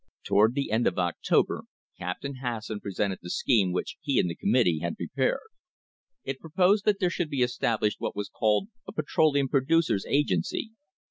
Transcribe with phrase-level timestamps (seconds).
[0.23, 1.65] Toward the end of October
[1.99, 5.37] Captain Hasson presented the "AN UNHOLY ALLIANCE" scheme which he and the committee had prepared.
[6.23, 10.71] It pro posed that there should be established what was called a Petroleum Producers' Agency.